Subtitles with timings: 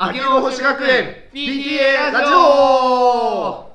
[0.00, 3.67] 秋の星学園 PTA ラジオ。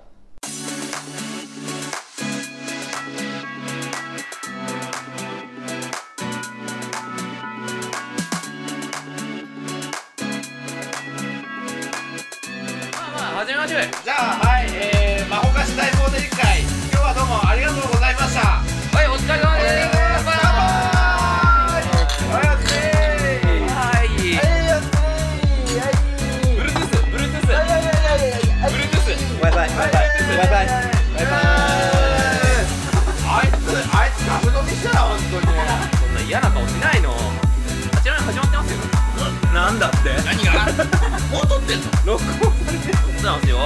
[41.63, 41.88] ってんの？
[42.05, 43.58] 録音されてるそうなんですよ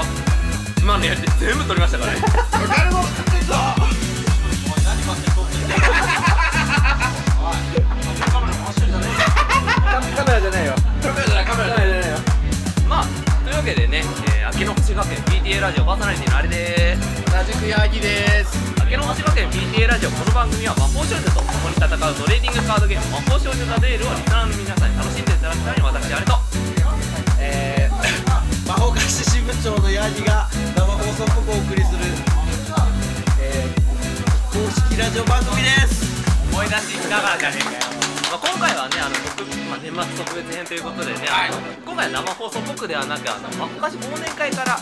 [0.82, 2.22] 今のやつ全部撮りましたからね。
[2.70, 3.54] 誰も撮ってんぞ
[10.16, 10.74] カメラじゃないよ。
[11.02, 12.18] カメラじゃないカメラじゃないカメラじゃないよ。
[12.88, 13.06] まあ
[13.44, 14.04] というわけでね、
[14.40, 17.26] えー、明けの星学園 PTA ラジオパーソナリティのあれでーす。
[17.26, 26.34] 同じくヤギです明けの星学園 PTA ラジオこの番組は魔法少女と共に戦うトレーディングカードゲーム魔法少女ザデールをリスナーの皆さんに楽しんでいただくために私あれと
[26.77, 32.00] えー、魔法菓子支部長のヤギが生放送っぽくお送りする、
[33.42, 33.76] えー、
[34.48, 36.08] 公式ラジオ番組です。
[36.52, 37.80] 思い出しながらじゃねえかよ、
[38.32, 41.52] まあ、今回はねあの特、まあ、年末特別編ということでね、はい。
[41.86, 44.80] 今回は生放送っぽくではなくあのまあ昔忘年会から、は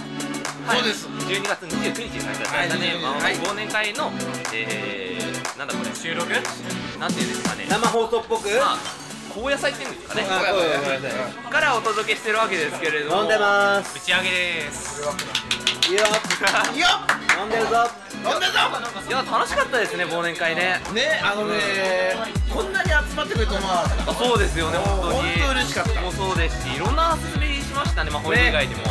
[0.77, 1.07] い、そうです。
[1.07, 3.01] 12月29日に開催されたね、はい。
[3.01, 3.35] まあはい。
[3.35, 4.11] 忘年会の、
[4.53, 5.89] えー、なんだこれ。
[5.95, 6.29] 収録？
[6.99, 7.65] なんていうんですかね。
[7.67, 8.47] 生放送っぽく？
[8.59, 9.04] まあ
[9.35, 9.85] 高野菜ってい。
[9.85, 10.23] うんですかね
[11.51, 13.19] からお届けしてるわけですけれども。
[13.21, 13.97] 飲んでます。
[13.97, 15.01] 打ち上げです。
[15.89, 15.99] いいよ。
[16.73, 16.87] いいよ。
[17.41, 17.89] 飲んでるぞ。
[18.23, 18.53] 飲んでぞ。
[19.07, 20.79] いや楽しかったですね忘年会ね。
[20.93, 21.55] ねあのね
[22.49, 25.17] こんなに集まってくれると思わなかったあそうですよね本当に。
[25.19, 26.01] 本当嬉しかった。
[26.01, 28.81] もそうですしいろんな遊びしましたねまあホイ以外でも、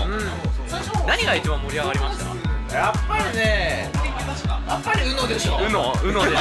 [1.07, 2.44] 何が一番盛り上がりました？
[2.75, 3.89] やっぱりね
[4.67, 5.59] やっぱり UNO でしょ。
[5.59, 5.95] うの？
[6.03, 6.41] うのですね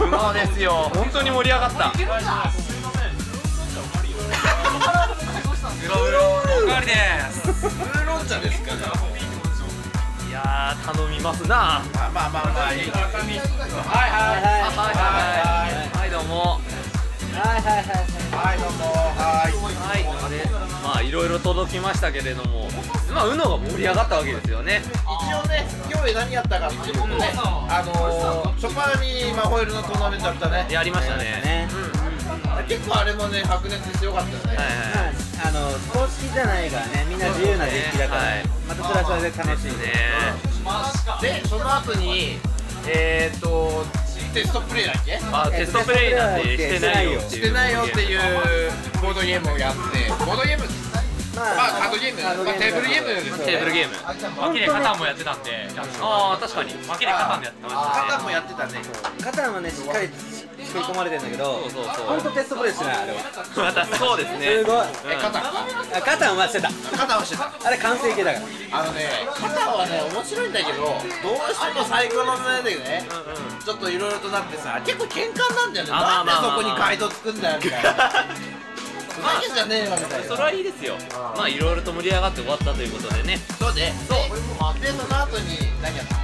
[0.00, 0.32] うの。
[0.32, 0.90] ですよ。
[0.94, 1.92] 本当に盛り上がった。
[5.84, 6.18] うろうろ
[6.64, 6.92] おかわりで
[7.30, 7.66] す。
[7.66, 8.78] ウーロン茶ですから
[10.28, 11.82] いやー頼みますな。
[11.94, 13.00] まあまあまあまあいいはい。
[13.00, 13.12] はい
[14.10, 14.16] あ
[14.74, 15.98] はいはいはい。
[15.98, 16.60] はいどうも
[17.44, 18.56] はいはいはいはい。
[18.56, 18.88] はいどうも。
[18.88, 19.52] はい。
[19.52, 22.72] はいどうもですまあいろいろ届きましたけれども。
[23.12, 24.80] まあうのが盛り上がったわけですよね。
[25.04, 30.66] 一応ね今日何やったかっていうとねあのー、初パにマホイルのトーナメントやったね。
[30.70, 31.24] やりましたね。
[31.44, 31.68] ね。
[32.66, 35.14] 結構あれもね白熱してよかったよね、はいはいはい。
[35.36, 38.46] まああの公式じゃないからね、みんな自由なデッキだからはい。
[38.66, 39.76] またそれはそれで楽しい。
[39.76, 39.84] ね。
[41.20, 42.38] でその後に
[42.88, 43.84] えー、っと
[44.34, 45.20] テストプレイだっけ？
[45.32, 48.20] あテストプレイなんてしてないよっていうしてないよっていう
[49.00, 49.80] ボードゲームをやって
[50.24, 50.64] ボードゲーム。
[51.34, 52.22] ままあカードゲーム。
[52.22, 53.08] まあ、テーブルゲーム。
[53.08, 53.94] ですよねテーブルゲーム。
[54.38, 55.50] マキでカタンもやってたんで、
[56.00, 56.74] ああ確かに。
[56.86, 57.86] マキでカタンでやってましたね。
[57.90, 58.72] カタンもやってたね
[59.20, 60.08] カタンはねしっかり
[60.74, 62.06] 作り込まれてるんだけどそうそうそう。
[62.06, 63.18] 本当テストプレイしてないあれは。
[63.56, 64.58] またそうですね。
[64.58, 64.86] すごい。
[65.06, 66.68] えカタンあカタンはしてた。
[66.98, 67.52] カタンはしてた。
[67.62, 68.46] あれ完成形だから。
[68.80, 73.06] あのねカタンはね面白いんだけどどうしても最後の目でね。
[73.64, 75.92] ちょっといろいろとなってさ結構喧嘩なんだよね。
[75.94, 76.56] あなんでそまあまあまあ。
[76.56, 77.90] こにガイドつくんだよみたいな。
[79.14, 80.26] ふざけんじゃねえよみたいな。
[80.26, 80.96] それはいいですよ。
[81.36, 83.38] まあいろいろと盛り上がって終わったということでね。
[83.60, 83.94] そうね。
[84.08, 84.80] そう。
[84.80, 86.23] でその後に何やった？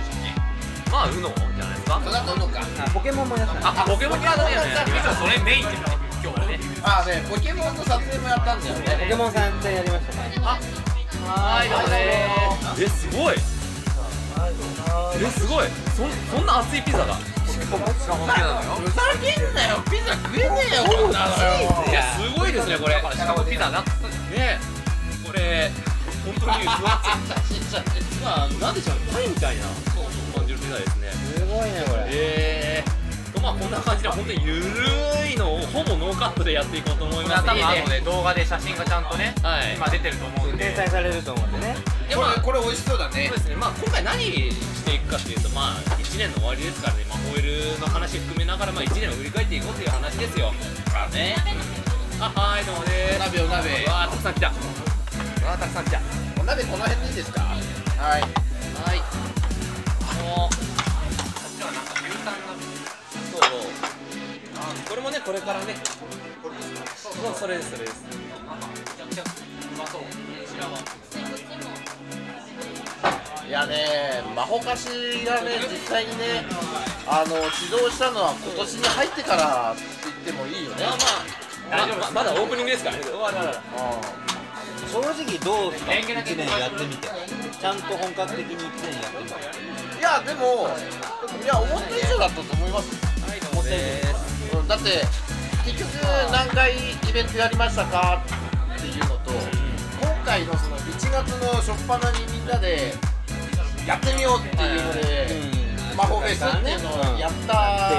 [0.91, 2.01] まあ UNO じゃないですか？
[2.01, 2.61] けその後のか。
[2.61, 5.77] あポケモンもやったあポケモンカードゲームやりましたそれメインでね、
[6.23, 6.59] 今日はね。
[6.83, 7.23] あね。
[7.31, 8.81] ポケモンの撮影もやったんだよね。
[8.85, 10.13] ポケモンさんでやりました。
[10.15, 12.75] ねはいどうもでー。
[12.75, 13.35] すえすごい。
[13.37, 15.69] えすごい。
[15.95, 17.15] そそんな熱いピザが？
[17.15, 17.21] ふ
[17.71, 17.77] ざ
[19.21, 19.83] けんなよ。
[19.91, 21.85] ピザ食えねえよこんなのよ。
[21.89, 22.95] いやすごいですねこれ。
[22.97, 24.59] しかもピザなね
[25.27, 25.71] これ
[26.25, 26.85] 本当に分厚
[27.55, 27.61] い
[28.25, 28.97] まあなんでしょう？
[29.13, 29.65] パイみたいな
[30.71, 31.11] 感じるピザですね。
[31.35, 32.07] すごいねこれ。
[32.09, 33.35] えー。
[33.35, 34.63] とまあこんな感じで本当にゆる
[35.33, 37.47] いのをほぼノーカットでやっていこうと思います。
[37.47, 38.01] 多分後で。
[38.01, 39.75] 動画で写真がちゃんとね、はい。
[39.75, 40.73] 今出てると思うんで。
[40.73, 41.77] 掲載されると思うんでね。
[42.09, 43.27] でまあこれ美味しそうだね。
[43.29, 43.57] そうですね。
[43.57, 47.05] まあ今回何していくかっていうとまあ1年の終わりですからね。
[47.09, 50.53] まあホイールの話含めながらまあ1年を振り返っていこうという話ですよ。
[50.93, 51.37] まあね。
[52.21, 53.17] あはいどうもでーす。
[53.17, 53.85] お鍋お鍋。
[53.85, 54.49] うわーたくさん来た。
[54.51, 54.53] う
[55.47, 56.01] わーたくさん来た。
[56.41, 57.41] お鍋この辺でいいですか？
[57.41, 58.21] はい。
[58.21, 59.01] はい
[60.31, 60.61] もうそ
[63.39, 63.41] う。
[64.89, 65.75] これもねこれからね。
[66.95, 68.05] そうそれですそれです。
[73.49, 74.87] いやね魔法菓子
[75.25, 76.45] がね実際にね
[77.09, 79.83] あの指導したのは今年に入ってからって
[80.25, 80.85] 言ってもいいよね。
[81.69, 83.03] まあまあまあままだオープニングですからね。
[83.11, 83.55] うわらららう
[84.93, 85.03] どう
[85.73, 87.09] ですか？1年やってみて。
[87.61, 89.35] ちゃんと本格的に1年やってみて
[90.01, 90.67] いやでも
[91.45, 92.89] いや思った以上だったと思います
[93.53, 93.79] 思った以
[94.51, 95.05] 上うんだって
[95.67, 95.91] 結局
[96.33, 98.25] 何回イベントやりましたか
[98.79, 99.31] っていうのと
[100.01, 102.95] 今回のその1月の初っ端にみんなで
[103.87, 105.27] やってみようっていうので
[105.95, 107.53] 魔法フェスっていうのをやった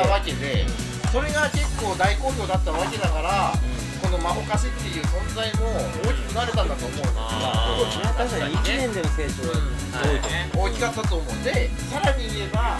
[0.10, 0.66] わけで
[1.12, 3.54] それが結構大好評だったわけだから
[4.02, 5.68] この魔法貸しっていう存在も
[6.04, 10.28] 大きくなれたんだと思うんですよいや確かに1年での成長多いと
[10.58, 10.70] 思う。
[10.70, 12.78] 大きかったと思うんでさらに言えば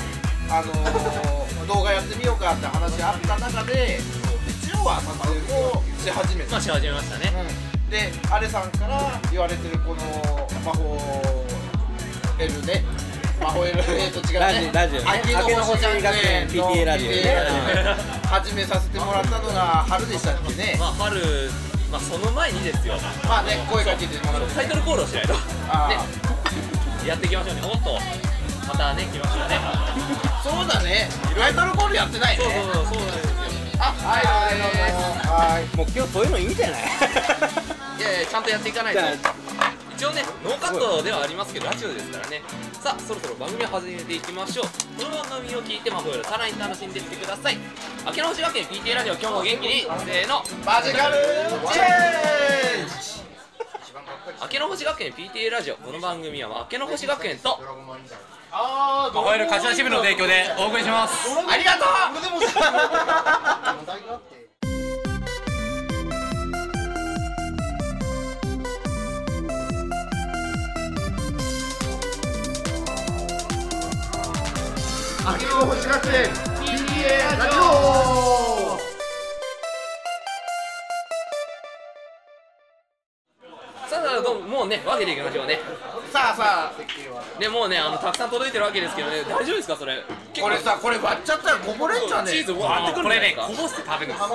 [0.50, 4.00] あのー 動画やってみようかって話あった中で
[4.64, 7.32] 一応は撮影もし始めた、まあし始めましたね。
[7.34, 7.90] うん。
[7.90, 11.46] でアレさんから言われてるこの魔法
[12.40, 12.84] エルね
[13.42, 15.06] 魔法えーと違うねラジオラジオね。
[15.10, 20.76] 秋の星学園の PTA ラジオね PTA ラジオ始めさせてもらったのが春でしたっけね。
[20.80, 21.20] まあ春
[21.92, 22.96] まあその前にですよ。
[23.28, 24.56] まあね声かけてもらって。
[24.56, 25.34] タイトルコールをしないと。
[27.06, 27.62] やっていきましょうね。
[27.66, 28.00] おっと。
[28.68, 29.56] またね来ましたね。
[29.58, 31.10] ーそうだね。
[31.38, 32.44] タイトルコールやってないね。
[32.46, 33.32] そうそうそうそうなんですよ。
[33.80, 35.76] あはいはいどうもはい。
[35.76, 36.82] もう今日そういうのいいんじゃない？
[38.00, 39.02] いやいやちゃんとやっていかないと
[40.02, 42.42] 一応ねノーカットではありますけどラジオですからね。
[42.82, 44.66] さあそろそろ番組を始めていきましょう。
[44.98, 47.58] この番組を聞いて魔法よりさらに楽しんでいってください。
[48.08, 50.42] 明けの星学園 PTA ラジオ今日も元気にせーの。
[50.66, 53.22] マジカルチェンジ。
[54.42, 55.76] 明けの星学園 PTA ラジオ。
[55.76, 57.62] この番組は明けの星学園と
[58.52, 61.30] あーどうもマホエル柏支部の提供でお送りします。
[61.48, 61.88] ありがとう
[75.24, 78.80] 秋の星学園 PTA ラジオ
[83.88, 85.60] さあさあどうももうね分けていきましょうね。
[86.12, 87.21] さあさあ。
[87.40, 90.04] でもうねあのたくさん届いてるわけですけどね大丈夫ですかそれ？
[90.40, 93.36] これさこれ割っちゃったらこぼれんじゃねチーズわーってくるんこれね。
[93.36, 94.24] こぼして食べるんです。
[94.24, 94.28] あ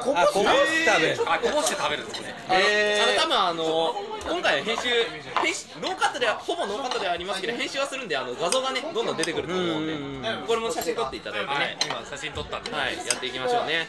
[0.00, 1.18] こぼあこぼして食べる。
[1.26, 2.34] あこぼして食べるんですね。
[2.48, 10.28] あの、えーあの多分あの今回編集編集ノーカットではほぼノーカットではありますけど編集はするんであの画像がねどんどん出てくると思うんで。
[10.46, 11.58] これも写真撮っていただいてはい。
[11.60, 12.96] ね今写真撮ったんではい。
[12.96, 13.88] やっていきましょうね。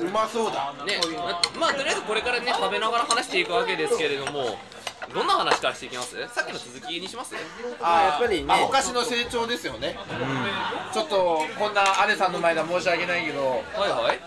[0.00, 0.74] うまそうだ。
[0.84, 0.98] ね。
[1.56, 4.58] ままあとりあえずこれからね食べながら話していくわけですけれども
[5.14, 6.16] どんな話からしていきます？
[6.28, 7.34] さっきの続きにします？
[7.80, 8.44] あやっぱりね。
[8.44, 9.96] まあお菓子の成長ですよね、
[10.92, 13.40] ちょっとこんなアレさんの前では申し訳ないけど。
[13.40, 14.20] はいはい。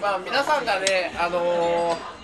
[0.00, 2.22] まあ皆さんがねあのー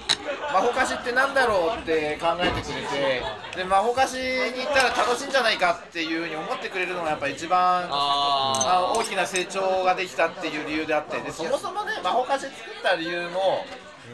[0.53, 3.23] 魔法菓子ってなんだろうって考えてくれて
[3.57, 11.21] で魔法菓子に行ったら楽しいんじゃないかっていうふうに思ってくれるのがやっぱ一番ああ大きな成長ができたっていう理由であって。
[11.21, 12.53] でそもそもね魔法菓子作っ
[12.83, 13.65] た理由も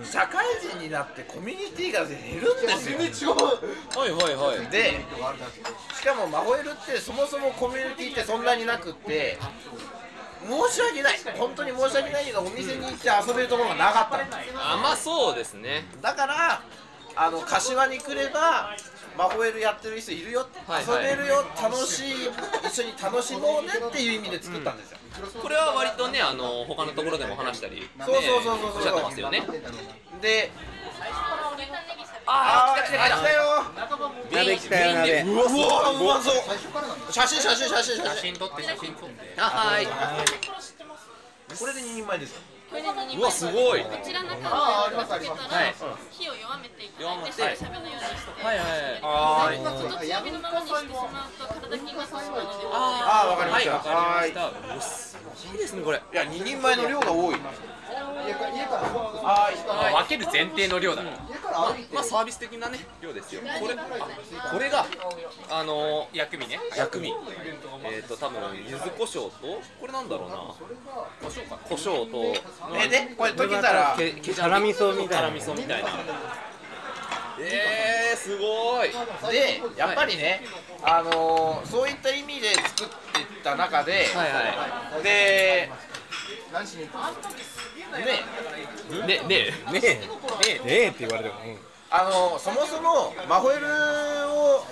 [0.02, 3.37] 社会人になってコミュニティが減るんですよ。
[3.38, 4.67] あはいはいはい。
[4.70, 5.00] で
[5.94, 9.38] しかもマホエルってそもそもコミュニティってそんなになくって
[10.43, 11.19] 申し訳ない。
[11.38, 14.19] 本当に申し訳ないけどお店に行って遊べるところがなかった。
[14.19, 14.25] の
[14.56, 15.85] あまあそうですね。
[16.02, 16.62] だから
[17.17, 18.75] あの柏に来れば
[19.17, 21.05] マホエルやってる人いるよ、はいはい。
[21.05, 21.44] 遊べるよ。
[21.62, 22.31] 楽しい。
[22.67, 24.99] 一緒に楽しもうねっていう意味で作ったんですよ、
[25.41, 28.73] これは割とねあの他のところでも話したり、ね、そうそうそうそう。
[28.73, 29.43] そうおっしゃってますよね。
[30.21, 30.51] で
[32.27, 33.33] ああー来た来た来た。
[33.33, 33.41] よ。
[34.33, 35.23] 鍋来たよ鍋。
[35.23, 35.44] うわ
[35.91, 36.35] うまそう
[37.13, 39.35] 写真写真写真写真撮って写真撮って。
[39.39, 39.87] あはい。
[39.87, 42.54] これで2人前ですか？
[42.71, 43.85] これで何うわすごい。
[43.85, 45.75] こちら中にあーありますかけたらはい。
[46.11, 47.33] 火を弱めていただいて弱めて。
[47.33, 49.59] すぐ喋るようにしてはいはいはい。
[49.59, 53.79] ちょっと強火のままにしてしまうと体にがそうなのでああーわかりました。
[53.79, 54.33] はい。
[54.35, 56.03] わかりましたいですねこれ。
[56.03, 57.37] いや2人前の量が多い。
[57.39, 57.53] ま
[57.96, 59.51] あ
[60.05, 63.41] 分ける前提の量だからまあ、まあサービス的なね量ですよ。
[63.60, 64.86] これあこれが
[65.51, 66.58] あの薬味ね。
[66.77, 67.13] 薬味。
[67.84, 70.36] えっ、ー、と多分柚子胡椒とこれなんだろうな。
[71.69, 72.34] 胡椒と
[72.77, 75.29] えでこれ溶けたらけけ辛味噌みたいな。
[75.29, 75.89] 辛味噌みたいな。
[77.39, 78.91] えー、すごい。
[79.32, 80.43] でやっぱりね、
[80.82, 84.32] あのーそういった意味で作っていった中で、はい
[84.96, 87.54] はでねい
[87.98, 88.24] ね
[89.06, 89.72] ねねえ。
[89.72, 90.58] ねえ。
[90.58, 90.89] ねえ。
[90.89, 91.34] って言われても
[91.91, 94.65] あのーそもそもマホエルを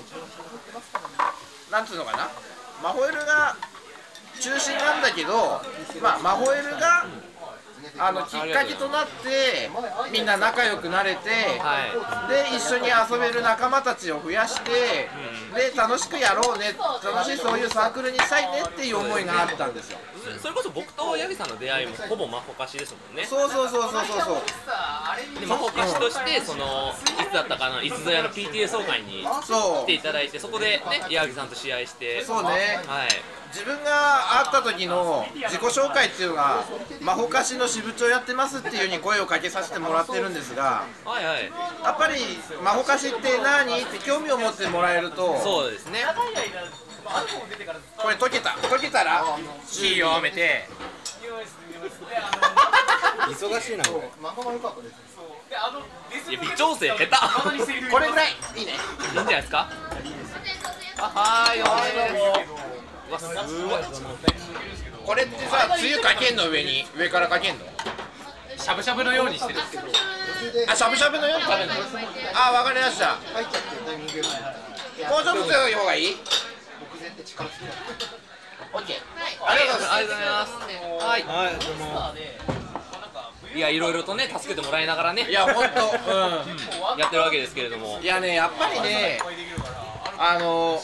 [1.71, 2.29] なんつうのかな。
[2.83, 3.57] マホエルが
[4.41, 5.63] 中心なんだけど、
[6.03, 7.07] まあ、マホエルが
[7.99, 9.71] あのきっかけとなって
[10.13, 14.71] みんな仲良くなれて、はで一緒に遊べる仲間たちを増やして、
[15.55, 16.75] で楽しくやろうね。
[17.05, 19.99] 楽しいそういうサークルにしたいねっていう思いがあったんですよ
[20.41, 23.25] それこそ僕と八木さんの出会いもほぼマホカシですもんね。
[23.25, 25.41] そうそうそうそうそうそう。
[25.41, 32.23] でマホカシとしてそのいつだったかないつぞやの PTA 総会に来ていただいてそこでね八木さんと試合して。
[32.25, 32.81] そうね。
[32.87, 33.09] はい。
[33.53, 36.65] 自分が会った時の自己紹介っていうのが
[37.03, 41.53] 魔法菓子の支部長やってますっていう風に声をかけさせてもらってるんですがはいはい。
[41.85, 42.15] やっぱり
[42.65, 43.79] 魔法菓子って何？
[43.83, 46.01] って興味を持ってもらえるとそうですね
[47.97, 49.25] これ溶けた溶けたら
[49.69, 50.69] 火弱めて。
[53.23, 54.07] 忙しいなこれ。
[54.07, 55.71] いや
[56.41, 57.07] 微調整下手。
[57.91, 58.79] これぐらいいいねいい
[59.11, 59.69] んじゃないですか？
[60.99, 62.59] あはーいはいどうも
[63.11, 63.27] うわす
[63.65, 63.83] ごい。
[65.07, 67.65] これってさつゆかけんの上に上からかけんの？
[68.57, 69.61] しゃぶしゃぶのようにしてる
[70.69, 71.75] あしゃぶしゃぶのように食べるの？
[72.35, 73.17] あわかりました。
[75.11, 76.17] もうちょっと強い方がいい？
[77.13, 78.97] オッケー
[79.45, 80.53] ありがとうございますありがとうございます
[81.05, 81.23] はい。
[81.23, 83.55] はいどうも。
[83.55, 85.29] いやいろいろとね助けてもらいながらね。
[85.29, 87.99] いや本当うやってるわけですけれども。
[87.99, 89.19] んいやねやっぱりね
[90.19, 90.81] あの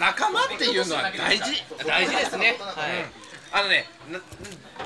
[0.00, 1.44] 仲間っていうのは大事。
[1.86, 2.56] 大事ですね。
[2.58, 3.06] はい。
[3.52, 4.18] あのねな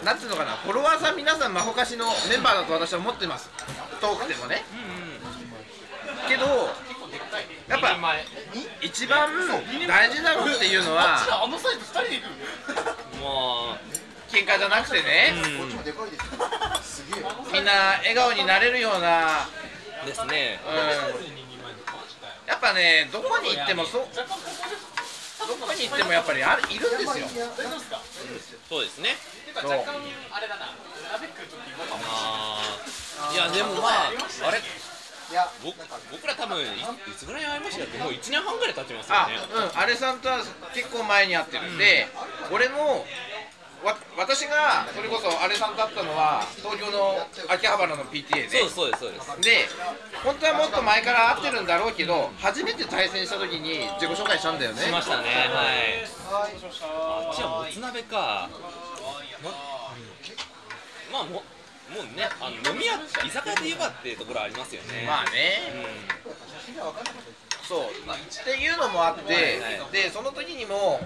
[0.04, 0.52] なんていうのかな。
[0.56, 3.48] フォロワーさん皆さん魔法菓子のメンバーだと私は思ってます。
[4.02, 4.64] 遠くてもね。
[6.28, 6.44] けど
[7.68, 7.96] やっぱ
[8.94, 9.28] 一番
[9.88, 11.18] 大事なのっていうのは
[13.20, 13.74] も
[14.30, 15.34] 喧嘩じゃなくてね。
[17.52, 19.48] みんな笑顔になれるような、
[20.06, 20.60] ですね。
[20.62, 20.70] う
[22.46, 24.06] ん、やっぱねどこに行ってもそう
[25.48, 27.26] どこに行ってもやっぱりあるいるんですよ。
[28.68, 29.16] そうですね。
[29.60, 29.72] そう。
[33.32, 34.12] いやでもまあ
[34.46, 34.60] あれ
[35.62, 35.76] 僕
[36.10, 36.66] 僕ら多分いい
[37.16, 37.98] つぐらいに会いましたっけ？
[37.98, 40.38] もう1年半ぐらい経ちますよあねうんあれさんとは
[40.74, 42.06] 結構前に会ってるんで、
[42.50, 43.06] 俺も
[43.84, 49.42] わ私がそれこそあれさんと会ったのは東京の秋葉原の PTA でそうですそうですそうです。
[49.42, 49.68] で
[50.24, 54.82] 本当はもっと前から会ってるんだろうけど初めて対戦した時に自己紹介したんだよね。
[54.82, 56.04] しましたねはい。
[56.32, 58.48] あっちはもつ鍋か。
[61.12, 61.42] まあも
[61.94, 65.06] もうねあの飲み屋居酒屋で言えばっていうところありますよね。
[65.06, 65.72] まあね。
[67.62, 67.88] そう。
[67.88, 71.00] っていうのもあって、でその時にも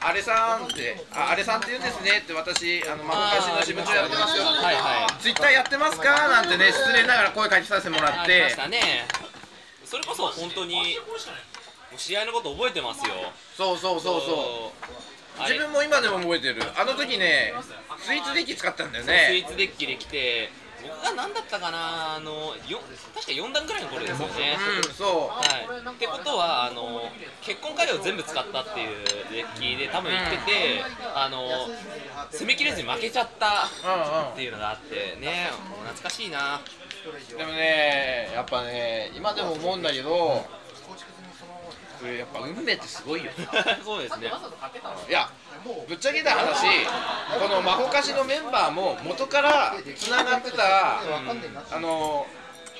[0.00, 4.44] あれさんってああれさんって言うんですねって私あの魔法菓子の支部長やってますよ。
[4.44, 5.22] はいはい。
[5.22, 6.28] ツイッターやってますか？
[6.28, 9.06] なんてね失礼ながら声かけさせてもらっありまてしたね。
[9.84, 10.82] それこそ本当にも
[11.96, 13.14] う試合のこと覚えてますよ。
[13.56, 14.20] そうそうそう。
[14.20, 14.88] そう
[15.46, 16.62] 自分も今でも覚えてる。
[16.76, 17.52] あの時ね
[17.98, 20.50] スイーツデッキ使ったんだよスイねーツデッキで来て
[20.82, 22.78] 僕が何だったかなあのよ
[23.14, 27.02] 確か4段ぐらいの頃ですよね、うんそはい、ってことはあの
[27.42, 30.82] 結婚カレーを全部使ったっていうデッキで多分行ってて、
[31.14, 31.48] あの
[32.30, 35.50] 攻めきれずに負けちゃったううんっていうのがあってね
[35.84, 36.56] 懐かしいな。
[36.56, 36.88] うん
[37.38, 40.44] でもねやっぱね今でも思うんだけど
[42.00, 43.30] これやっぱ運命ってすごいよ
[43.84, 44.30] そうですね。
[45.08, 45.28] いや
[45.88, 46.86] ぶっちゃけた話
[47.40, 52.26] この魔法菓子のメンバーも元からつながってた、あの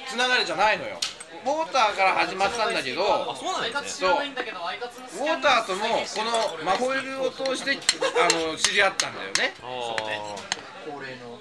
[0.09, 0.99] つながりじゃないのよ。
[1.45, 4.09] ウォーターから始まったんだけどあそうなんですね。
[4.09, 4.11] そう。
[4.11, 6.25] ウォーターともこ
[6.59, 9.55] の魔法湯を通してあの知り合ったんだよね。
[9.63, 9.97] あ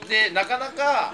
[0.08, 1.14] でなかなか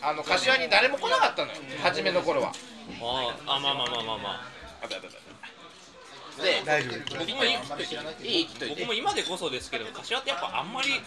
[0.00, 1.58] あの柏に誰も来なかったのよ。
[1.82, 2.52] 初めの頃は。
[2.52, 3.34] ー。
[3.46, 4.52] あまあまあまあまあまあ。
[4.82, 5.32] あったあったあった
[6.40, 11.00] で大丈夫僕もいい僕も今でこそですけど柏ってやっぱあんまりね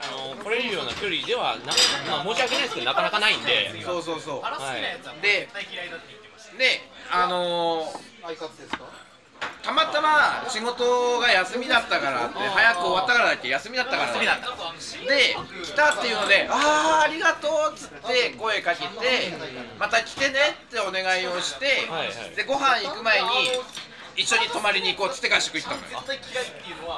[0.00, 1.72] あの来れるような距離ではな、
[2.08, 5.48] まあ、申し訳ないですけどなかなかないんでそうそうそうはいで
[6.58, 8.12] であのー
[9.62, 14.26] たまたま仕事が休みだったからって早く終わったからだっけ休みだったからで
[15.64, 19.32] 来たっていうので「ああありがとう」っつって声かけて
[19.78, 23.28] 「また来てね」ってお願いをして、はいはいでご飯行く前に
[24.16, 26.02] 一緒に泊まりに行こうっつって合宿行ったのよ。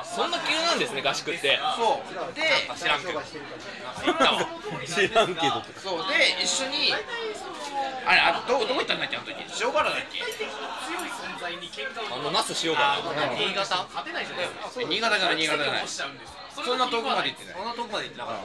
[0.02, 1.59] そんな急なんですね合宿って。
[1.76, 2.35] そう。
[2.35, 2.42] で
[2.76, 5.62] 知らんけど知らんけど。
[5.78, 6.09] そう。
[6.09, 6.92] で一緒に
[8.06, 9.35] あれあどどこ行ったんだっけあの時。
[9.61, 10.21] 塩原だっけ。
[12.11, 12.99] あの那須塩原。
[13.38, 13.87] 新潟
[14.80, 15.85] え新潟じゃない新潟じゃない。
[15.87, 17.54] そんな遠くまで行ってない。
[17.54, 18.38] そんなとこまで行ってなかっ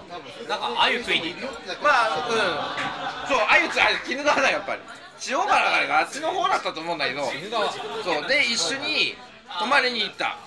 [0.46, 0.50] た。
[0.50, 3.30] なんかあゆ食いに行ったまあうん。
[3.30, 4.82] そうあゆつあれ鬼怒川だよやっぱり
[5.28, 8.28] 塩原があっちの方だったと思うんだけどそう。
[8.28, 9.16] で一緒に
[9.60, 10.38] 泊まりに行った。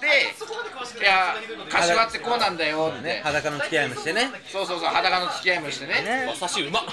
[0.00, 1.34] でいや
[1.68, 4.30] 柏ってこうなんだよって、ね裸の付き合いもしてね。
[4.46, 5.94] そうそうそう裸の付き合いもしてね。
[6.02, 6.24] ね。
[6.24, 6.92] 馬刺しうまっで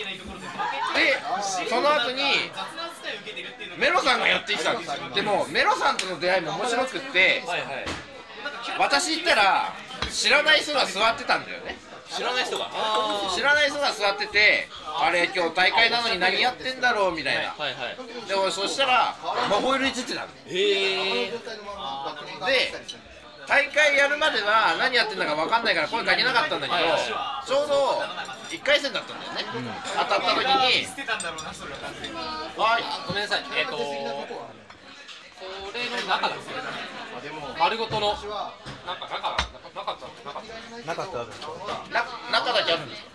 [1.69, 2.23] その後に
[3.77, 4.95] メロさんがやってきたんですよ。
[5.13, 7.85] でもメロさんとの出会いも面白くってはいはい。
[8.79, 9.73] 私行ったら
[10.09, 11.77] 知らない人が座ってたんだよね
[12.17, 12.69] 知らない人が。
[12.73, 14.67] あ知らない人が座ってて
[14.99, 17.53] あれ今日大会なのに何やってんだろうみたいな。
[17.53, 19.15] はいはいでもそしたら
[19.49, 21.37] マホイールいじってたのへえで
[23.47, 26.79] 大会やるまでは何やってんだか分かんないから声かけなかったんだけど
[27.47, 28.03] ちょうど
[28.51, 30.83] 1回戦だったんだよね、当たった時に
[32.57, 33.43] はいごめんなさい。
[33.55, 33.83] えっ、とこ
[35.71, 36.57] れの中ですよ
[37.59, 39.37] 丸ごとのなんか中が
[39.77, 40.49] なかったなかった。
[40.89, 41.53] なかったらあるんですか
[41.93, 43.09] な中だけあるんですか？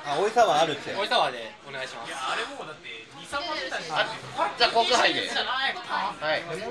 [0.00, 1.94] あおいさはあるっておいさわでお願いし。
[1.94, 4.08] ますあ
[4.58, 5.30] じゃあ国杯ではい。
[5.30, 6.64] じ。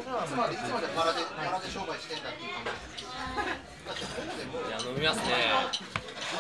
[4.74, 5.24] ゃあ飲みますね。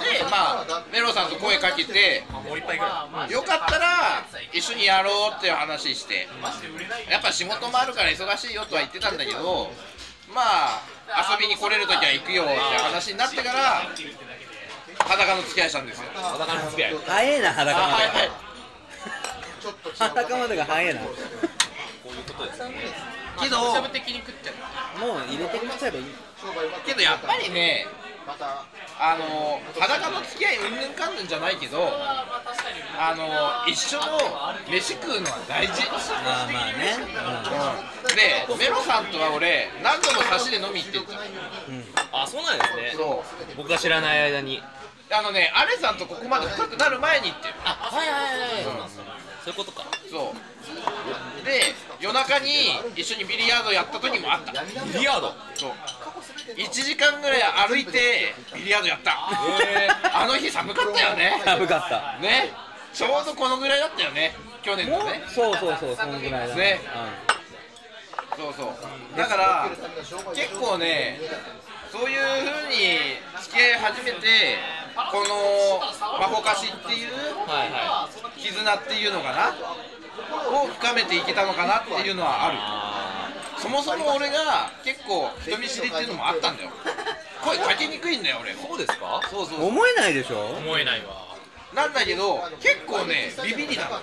[0.04, 3.32] でまあメロさんと声かけてもう一杯ぐらい。
[3.32, 6.28] よかったら一緒にやろうっていう話して。
[7.10, 9.72] やっぱ仕事もあるから忙しいよとは言ってたんだけど
[10.34, 10.82] まあ
[11.32, 13.82] 遊びに来れる時は行くよって話になってから
[15.00, 16.10] 裸の付き合いしたんですよ。
[16.14, 16.96] 裸の付き合い。
[17.06, 17.94] 早えな裸まで。
[17.94, 18.30] あはいはい。
[19.98, 21.02] 裸までが早えな。
[21.02, 21.14] もこ
[22.06, 22.76] ういうことですね。
[23.40, 24.56] けどしゃぶ的に食っちゃう。
[24.56, 26.06] う入れてくっちゃえばいい。
[26.86, 27.88] けどやっぱりね
[29.00, 33.26] あの裸の付き合いうんぬんかんぬんじゃないけどあの
[33.72, 34.06] 一緒の
[34.70, 35.88] 飯食うのは大事。
[35.90, 41.22] まあまあね、でメロさんとは俺何度も差しで飲み行ってるじゃん。
[42.12, 42.94] あそうなんですね。
[42.96, 43.56] そう。
[43.58, 44.62] 僕が知らない間に。
[45.12, 47.54] あのねアレさんとここまで深くなる前に行ってる。
[47.66, 48.90] あはいはいはいはい。
[49.44, 49.86] そういうことか。
[50.10, 51.46] そう。
[51.46, 54.64] で夜中に一緒にビリヤードやった時もあった。
[54.64, 55.34] ビリヤード？
[55.56, 55.72] そう
[56.56, 59.14] 1時間ぐらい歩いてビリヤードやった。
[60.14, 61.42] あの日寒かったよね。
[61.46, 62.20] 寒かった。
[62.22, 62.52] ね。
[62.94, 64.36] ちょうどこのぐらいだったよね。
[64.64, 65.24] 去年のね。
[65.28, 66.80] そうそうそうそのぐらいだね。
[68.36, 69.18] そうそう。
[69.18, 69.70] だから
[70.34, 71.20] 結構ね
[71.92, 73.00] そういう風に
[73.42, 74.58] 付き合い始めて
[74.96, 75.80] この
[76.20, 77.10] マホカシっていう
[78.38, 79.54] 絆っていうのかな？
[80.52, 82.58] を深めていけたのかなっていうのはある。
[82.60, 82.79] あ
[83.62, 86.70] そもそも俺が結構人見知りっていうのもあったんだよ。
[87.44, 88.52] 声かけにくいんだよ俺。
[88.54, 89.22] ーそうですか？
[89.30, 89.64] そうそうう。
[89.64, 90.46] ん思えないでしょ？
[90.58, 91.28] 思えないわ。
[91.74, 93.96] なんだけど結構ねビビりなの。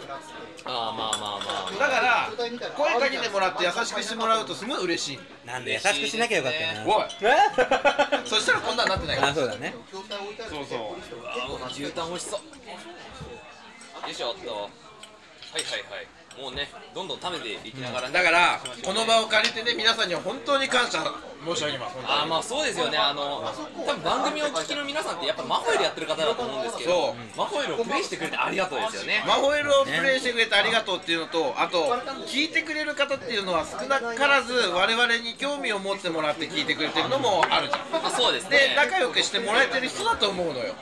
[0.69, 2.31] あーまあまあまあだから
[2.77, 5.19] 声かけてもらって優しくしてもらうとすごい嬉しい。
[5.47, 6.97] なんで優しくしなきゃよかったよな。
[6.97, 7.05] おい。
[7.23, 9.29] え そしたらこんなんなってないから。
[9.31, 9.75] あそうだね。
[9.93, 11.27] そうそう。
[11.27, 12.41] あー牛タン美味しそう。
[12.41, 14.51] よいしょっと。
[14.51, 16.07] はいはいはい
[16.41, 18.15] もうねどんどん食べていきながらね。
[18.15, 21.03] だからこの場を借りてね皆さんには本当に感謝
[21.47, 22.99] 申し上げますあーまあそうですよね。
[22.99, 23.45] あの
[23.87, 31.85] 多分番組を聞きの皆さんってやっぱマホイルやってる方だと思うんですけどマホイルをプレイしてくれてありがとうですよねマホエルをプレイしてくれてありがとうっていうのとあと
[32.27, 38.03] 聞いてくれる方っていうのは少なからず我々に興味を持ってもらって聞いてくれてるのもあるじゃん。
[38.03, 40.75] まあそうですでね仲良くしてもらえてる人だと思うのよ。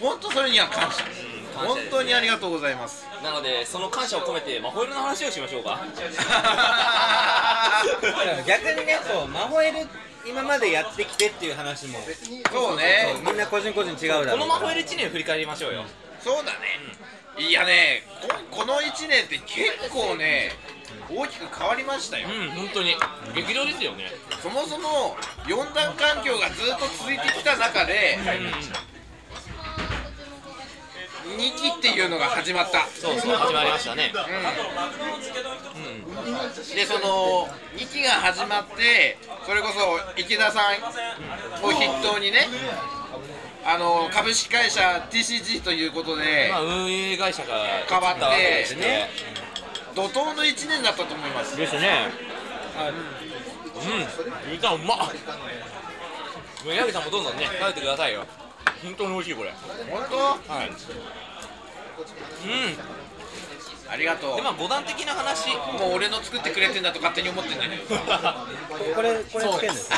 [0.00, 1.04] 本当それには感謝
[1.56, 3.06] 感謝です本当にありがとうございます。
[3.22, 5.80] なのでその感謝を込めてマホイルの話をしましょうか。
[8.46, 9.88] 逆にねそうマホエル
[10.26, 11.98] 今までやってきてっていう話も。
[12.52, 13.14] そうね。
[13.24, 15.84] みんな個人個人違うだろうこのマホイル1年振り返りましょうよ。
[16.20, 16.58] そうだね。
[17.38, 18.02] いやね
[18.50, 20.52] ここの1年って結構ね
[21.10, 22.28] 大きく変わりましたよ。
[22.28, 22.96] うん本当に。
[23.34, 24.10] 激動ですよね。
[24.42, 25.16] そもそも
[25.46, 28.18] 四段環境がずっと続いてきた中で
[31.36, 32.86] 2期っていうのが始まった。
[32.86, 34.12] そうそう始まりましたね。
[36.74, 42.48] でその2期が始まってそれこそ池田さんを筆頭にね
[43.64, 48.20] あの株式会社 TCG ということでまあ運営会社が変わって
[48.76, 49.10] ね。
[49.94, 51.56] 怒涛の1年だったと思います。
[51.56, 52.10] ですね。
[54.46, 54.52] うん。
[54.52, 54.94] みかんうま。
[54.94, 58.26] っもう矢部さんもどんどんね食べてくださいよ。
[58.82, 59.54] 本当に美味しいこれ。
[59.90, 60.16] 本当？
[60.52, 60.70] はい
[61.96, 63.92] うん。
[63.92, 64.36] ありがとう。
[64.36, 65.48] でまあ五段的な話。
[65.78, 67.84] もう俺の作ってくれてんだと勝手に思ってんだけど
[68.94, 69.60] これこれつけんそう。
[69.60, 69.90] です。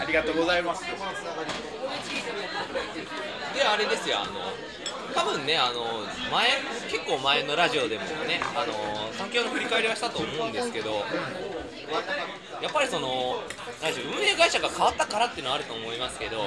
[0.00, 0.82] ありがとうございます。
[3.54, 4.18] であれですよ。
[4.20, 4.52] あの
[5.14, 6.50] 多分ねあの前
[6.90, 8.72] 結構前のラジオでもねあの
[9.18, 11.04] 環境の振り返りはしたと思うんですけど
[12.62, 13.42] やっぱりその
[13.82, 16.44] 何でしょう運営会社が変わったからっていうのはあると思いますけど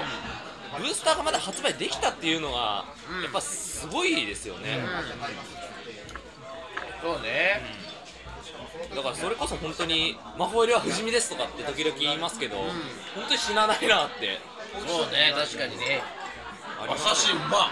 [0.77, 2.85] ブースターがまだ発売できたっていうのは
[3.23, 4.79] やっぱすごいですよね、
[7.01, 7.61] そうね。
[8.95, 12.73] だからそれこそ本当に「魔法入れは不死身です」とかって時々言いますけど、本
[13.27, 14.39] 当に死なないなって。
[14.87, 16.01] そうね確かにね。
[16.85, 17.69] 馬刺しうま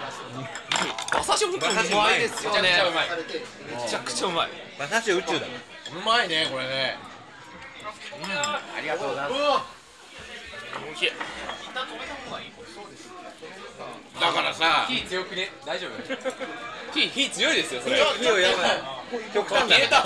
[1.12, 2.62] 馬刺し本当にうまいですよね。
[2.62, 3.08] めちゃくちゃうまい
[3.82, 4.50] めちゃくちゃうまい。
[4.78, 5.46] 馬刺し宇宙だ。
[5.46, 6.98] うまいねこれね。
[8.22, 9.82] ありがとうございます。
[10.86, 11.12] 美味しい
[14.22, 14.86] だからさ。
[14.88, 15.50] 火強くね？
[15.66, 15.90] 大丈夫？
[16.94, 17.96] 火火強いですよそれ。
[17.96, 18.82] 火をやばい。
[19.34, 20.04] 極端だ消えた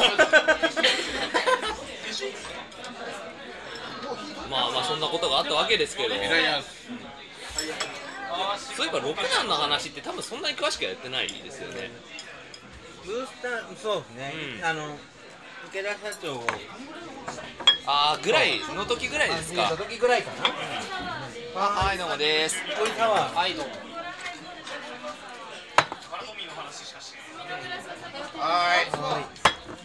[4.51, 6.15] まあまあそんなことがあったわけですけど。
[8.77, 11.91] そういえば六男の話って多分そんなに詳しくはやってないですよね。
[13.05, 14.65] ブースターそうですね、うん。
[14.65, 14.97] あの
[15.69, 16.47] 池田社長を。
[17.87, 19.77] ああぐらいの時ぐらいですか。
[19.77, 21.61] 時ぐらいかな。
[21.61, 22.57] はいどうもです。
[22.65, 22.89] こう
[28.39, 28.89] はい。
[28.89, 29.25] うタワーはい。
[29.25, 29.25] どうも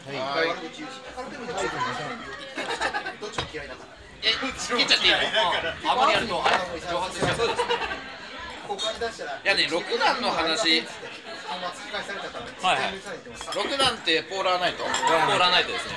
[0.06, 0.20] はい。
[0.20, 0.48] はい。
[0.48, 0.58] はい。
[4.24, 5.10] え切っちゃってい。
[5.10, 5.14] い。
[5.14, 9.48] のあまりやるとあれ蒸発しちゃうそうですい。
[9.48, 10.84] やね六段の話
[12.62, 12.94] はい。
[13.56, 15.96] 六段ってポーラーナイトポーラーナイトですね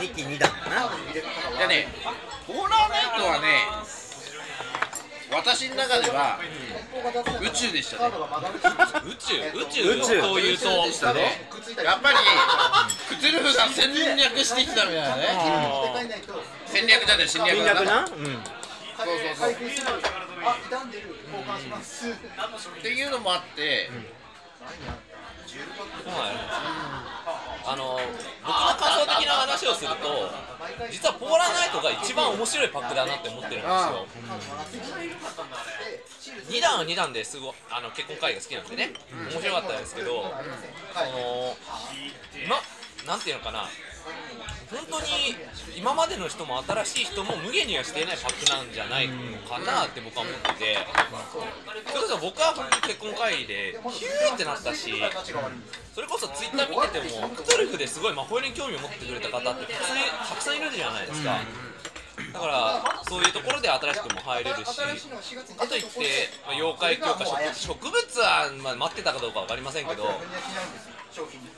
[0.00, 0.88] 2期2段かない。
[1.60, 1.88] やね
[2.46, 3.46] ポーラーナイトはね
[5.32, 6.38] 私の中では
[7.40, 8.14] 宇宙でしたね。
[9.06, 9.34] 宇宙？
[9.54, 9.82] 宇宙？
[9.96, 10.20] 宇宙。
[10.20, 11.48] というとでしたね。
[11.84, 12.18] やっぱり
[13.08, 15.22] クトゥルフが戦略してきたみたいなね。
[16.66, 17.80] 戦略じゃね侵略だな。
[17.80, 18.00] 戦略な？
[18.00, 18.42] うん。
[19.00, 19.50] そうそう
[21.86, 23.88] そうっていうのもあって。
[26.06, 26.40] はい
[27.66, 27.98] あの
[28.44, 30.30] 僕の感想的な話をすると
[30.90, 34.06] 実はポーラーナイトが一番面白いパックだなって思ってるんですよ。
[36.50, 38.92] 2段は2段ですごいあの結婚会が好きなんでね。
[39.32, 41.56] 面白かったですけどその
[42.48, 42.60] ま
[43.06, 43.66] なんていうのかな
[44.70, 45.34] 本当に
[45.76, 50.78] 今までの人も新しい人も無限にはしていないパックなんじゃないのかなって僕は思ってて
[51.90, 54.94] それこそ僕は本当に結婚会議でヒューってなったし
[55.94, 59.96] それこそツイッター見ててもクトゥルフですごい魔法に興味を持ってくれた方ってたくさん
[60.28, 61.38] たくさんいるじゃないですか。
[62.32, 64.80] だからそういうところで新しくも入れるし
[65.58, 70.04] あといって、まあ、妖怪強化植植物は、まあ、待ってたかどうか分かりませんけど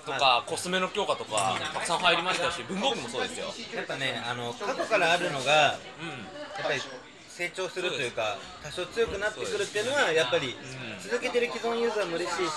[0.06, 3.46] とかコスメの強化とかたくさん入りましたし文房具もそうですよ。
[3.76, 6.42] やっぱねあの過去からあるのがうん。
[6.52, 6.80] やっぱり
[7.28, 10.54] 成長するというか多少強くなってくるっていうのはやっぱり
[11.00, 12.52] 続けてる既存ユーザーも嬉しいし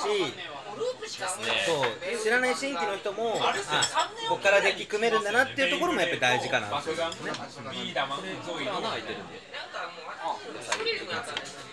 [1.65, 3.53] そう知らない新規の人もあ
[4.27, 7.03] ここからデッキ組めるんだなっていうところもやっぱり大事かなっていうね。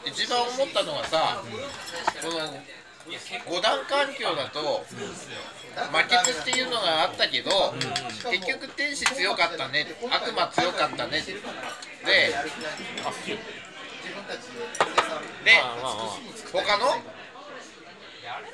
[0.07, 1.43] 一番思ったのがさ
[2.23, 2.39] この
[3.47, 7.75] 五段環境だと負けずっていうのがあったけど
[8.31, 11.23] 結局天使強かったね悪魔強かったね。
[11.23, 11.35] で
[15.45, 15.63] で
[16.53, 17.03] 他の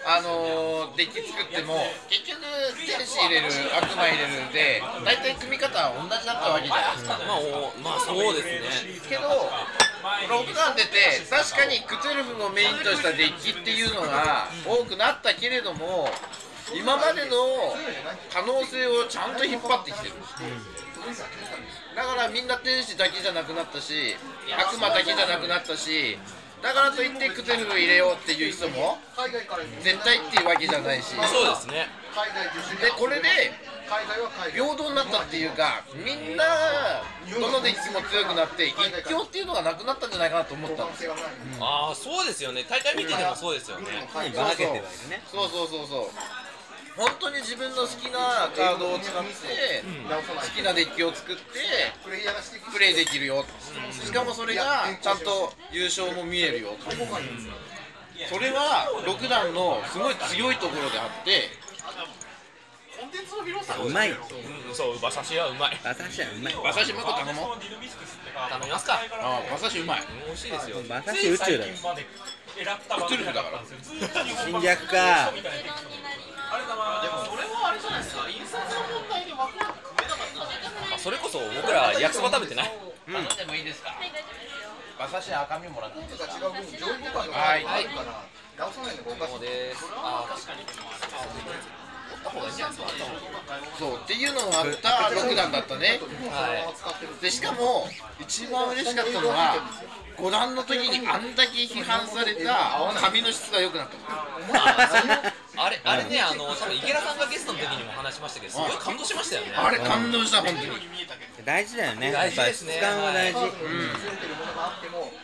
[0.06, 1.74] あのー、デッキ作っても
[2.08, 2.40] 結局
[2.86, 7.18] 天使入れる悪魔入れるで大体組み方は同じだったわけじゃないですか。
[7.26, 9.00] まあおまあそうですね。
[9.08, 9.28] けど
[10.02, 16.08] 6段出て確かにクトゥルフをメインとしたデッキっていうのが多くなったけれども
[16.74, 17.74] 今までの
[18.32, 20.12] 可能性をちゃんと引っ張ってきてる。
[21.96, 24.16] だからみんな天使だけじゃなくなったし
[24.58, 26.18] 悪魔だけじゃなくなったし
[26.62, 28.98] だからといってクトゥルフ入れようっていう人も
[29.82, 31.14] 絶対っていうわけじゃないし。
[31.14, 31.88] そうですね。
[32.82, 33.28] でこれで
[34.52, 36.44] 平等になったっていうかみんな
[37.40, 38.74] どのデッキも強くなって一
[39.08, 40.84] 強っていうのがなくなったんじゃないかなと思った。
[40.84, 41.14] んですよ
[41.60, 42.64] ああそうですよね。
[42.68, 44.08] 大会見ててもそうですよね。
[44.14, 45.22] ばらけてるわけね。
[45.30, 46.10] そうそうそうそう。
[46.98, 51.42] 本当に自分の好きなカードを使って好きなデッキを作って
[52.02, 52.10] プ
[52.80, 53.44] レイできるよ。
[53.92, 56.70] しかもそれがちゃんと優勝も見えるよ。
[58.28, 61.50] それは6段のすごい強いところであって
[63.84, 65.78] うまいうんそう馬刺しはうまい。
[65.82, 66.54] 馬刺しはうまい。
[66.54, 67.58] 馬刺し頼もう。
[67.58, 69.00] 頼みますか。
[69.20, 70.02] あ馬刺しうまい。
[70.26, 70.78] 美味しいですよ。
[70.80, 73.62] 馬刺し宇宙だよだから。
[74.44, 75.30] 侵略か
[80.94, 82.70] あそれこそ僕ら焼きそば食べてない？
[83.06, 83.94] 頼んでもいいですか？
[84.98, 87.84] 馬刺し赤身もらっていいですかはいはい
[88.64, 91.56] そうですあ確かにった方がいいんじゃない。
[91.58, 91.68] です。
[91.68, 91.77] か
[93.78, 96.00] そうっていうのがあった6段だったね。
[96.30, 96.74] は
[97.20, 97.22] い。
[97.22, 97.86] でしかも
[98.20, 99.56] 一番嬉しかったのは
[100.16, 103.94] 5段の時にあんだけ批判された髪の質が良くなった
[105.60, 109.52] あれあれねあの多分池田さんがゲストの時にも話しましたけどすごい感動しましたよね。
[109.54, 110.68] あれ感動した本当に。
[111.44, 112.12] 大事だよね。
[112.12, 112.76] 大事ですね。
[112.76, 113.50] やっぱ質感は大事、はい。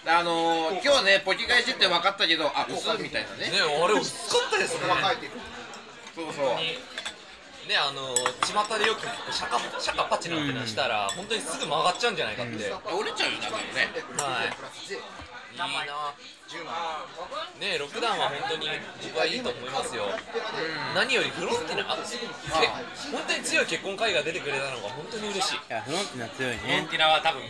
[0.06, 3.50] あのー、今日ねポキ返しって分かったけどあ薄みたいなね。
[3.50, 4.80] ねあれ薄かったですね
[6.14, 6.56] そうそう。
[7.68, 8.12] ねあの
[8.44, 9.00] 巷でよく
[9.32, 12.52] シャカシャカパチなんてのしたら、本当にすぐ曲がっちゃうんじゃないかって、
[12.92, 13.88] 折れちゃうよだからね。
[14.20, 14.52] はい。
[15.54, 16.12] いいな。
[17.58, 18.68] ねロックダウンは本当に
[19.02, 20.04] 僕はいいと思いますよ、
[20.94, 22.16] 何よりフロンティナあけ
[23.10, 25.56] 本当に強い結婚会が出てくれたのが本当に嬉しい。
[25.56, 27.42] いやフロンティナ強いコンねティナは多分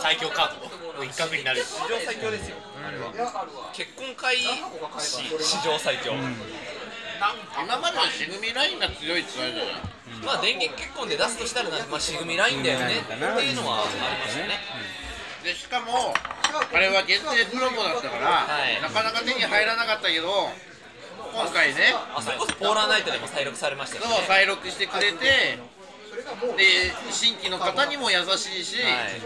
[0.00, 0.84] 最強カード。
[0.94, 1.62] の一角になる。
[1.62, 3.10] 史上最強ですよ、あれは。
[3.72, 6.14] 結婚会史史上最強、
[7.56, 10.24] 今までのしぐみラインが強いって言われたじゃん。
[10.24, 13.00] まあ電源結婚で出すとしたらな、まあ、しぐみラインだよね。
[13.00, 13.16] ってい
[13.52, 14.60] うのはありましたよね、
[15.42, 18.80] でしかもあれは限定プロモだったから、はい。
[18.80, 20.50] なかなか手に入らなかったけど
[21.32, 25.58] 今回ねあそれこそポーラーナイトでも再録されましたそうよね再録してくれてで
[27.10, 29.20] 新規の方にも優しいし、はい。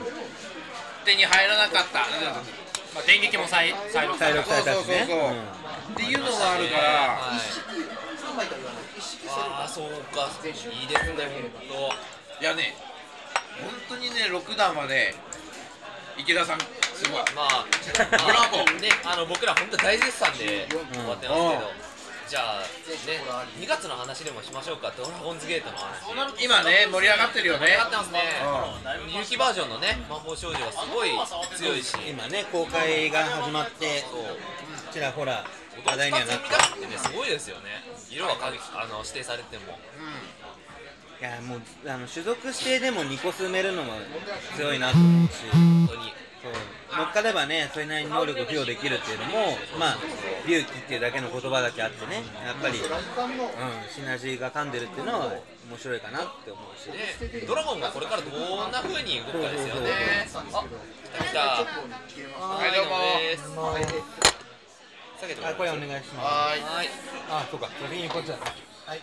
[1.05, 2.01] 手に入らなかった。
[2.95, 4.55] まあ電撃も再再録されたしね。
[4.55, 5.58] そうそうそう
[5.93, 6.83] っていうのがあるから、
[7.17, 7.41] はい
[9.29, 10.29] ああそうか。
[10.45, 11.91] いいですね本
[12.41, 12.75] いやね
[13.61, 15.15] 本当にね6段まで
[16.17, 17.23] 池田さんすごい。
[17.27, 18.81] 当まあ ブラボー。
[18.81, 21.73] ねあの僕ら本当大絶賛で終わってますけど、
[22.29, 22.67] じゃあね
[23.61, 24.93] 2月の話でもしましょうか。
[24.97, 26.13] ドラゴンズゲートの話。
[26.39, 27.61] 今ね盛り上がってるよね。
[27.61, 28.23] 盛り上がってますね。
[29.19, 31.11] 有機バージョンのね魔法少女がすごい
[31.57, 31.97] 強いし。
[32.07, 34.05] 今ね公開が始まって
[34.93, 35.45] ちらほら
[35.85, 37.85] 話題にはなってねすごいですよね。
[38.11, 39.79] 色はかあの指定されても。
[41.21, 43.93] いやもうあの種族指定でも2個進めるのも
[44.57, 45.35] 強いなと思うし。
[45.51, 46.13] 本当に。
[46.43, 46.53] そう。
[46.97, 49.99] 乗っかればねそれなりに能力を付与できるっていうのもまあ
[50.47, 52.23] 隆起っていうだけの言葉だけあってね。
[52.45, 52.85] やっぱり、うん、
[53.93, 55.33] シナジーが噛んでるっていうのは
[55.69, 56.91] 面白いかなって思うし。
[57.31, 59.91] でドラゴンがこれからどんな風に動くかですよね。
[60.35, 62.39] あ来た来た。
[62.39, 63.19] はいどうも。
[63.19, 63.37] で
[64.25, 64.38] す
[65.19, 66.27] 下げてもらあこれおいます願いします。
[66.27, 66.63] はーい。
[66.63, 66.89] はい。
[67.31, 67.69] あそうか。
[67.75, 69.03] 先にこっちだはい。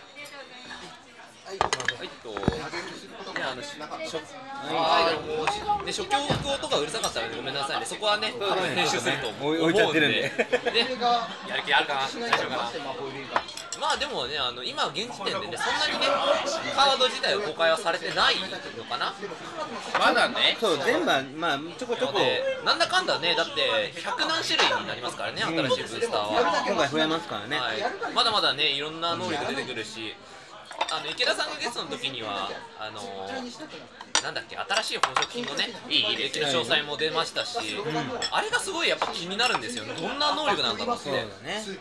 [2.24, 2.40] と、ね、
[3.44, 4.02] あの、し初、は
[5.78, 7.80] い、ね、初教語とかうるさかったので、ごめんなさい。
[7.80, 9.62] ね、そこはね、多分編集すると思う置い。
[9.62, 9.74] 置い。
[9.76, 10.32] ちゃってるんでね、
[11.46, 12.72] やる気あるかな大丈夫かな
[13.78, 16.08] まあでもね、あの今現時点でね、そんなにね、
[16.76, 19.14] カード自体は公開はされてないのかな？
[19.98, 20.56] まだね。
[20.60, 22.18] そう全部はまあちょこちょこ。
[22.18, 26.64] で、なんだかんだね、だって100何種類になりますからね、新しいブースターは。
[26.68, 27.80] 今回増えますからね、はい、
[28.14, 30.14] まだまだね、いろんな能力出てくるし、
[30.92, 33.00] あの池田さんがゲストの時には、あの
[34.22, 37.76] なんだっけ、新しい宝飾品のね、いい履歴の詳細も出ましたし、
[38.30, 41.10] あれがすごいやっぱ気になるんですよ、どんな能力なんだろうって、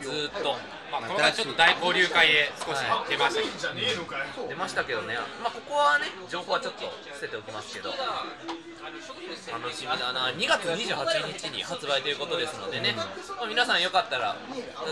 [0.02, 0.56] ずーっと。
[0.92, 3.48] まあこの前ちょっと大交流会で少し出ましたけ
[3.96, 6.82] ど出ましたけどね、まあ、ここはね、情報はちょっと
[7.14, 13.04] 捨てておきますけど、楽しみだな、2月28日に発売ということですのでね、ま
[13.44, 14.38] あ、皆さんよかったら